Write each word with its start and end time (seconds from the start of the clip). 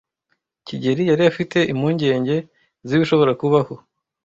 kigeli 0.65 1.03
yari 1.09 1.23
afite 1.31 1.57
impungenge 1.73 2.35
z'ibishobora 2.87 3.31
kubaho. 3.41 3.73